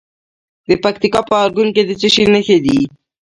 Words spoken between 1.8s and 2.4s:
د څه شي